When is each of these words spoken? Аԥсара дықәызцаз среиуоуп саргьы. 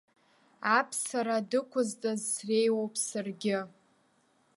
Аԥсара 0.77 1.37
дықәызцаз 1.49 2.21
среиуоуп 2.31 2.93
саргьы. 3.07 3.59